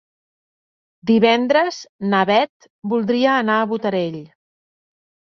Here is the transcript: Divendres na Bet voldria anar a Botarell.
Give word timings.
Divendres 1.09 1.75
na 2.13 2.21
Bet 2.29 2.65
voldria 2.93 3.35
anar 3.43 3.57
a 3.59 3.67
Botarell. 3.75 4.17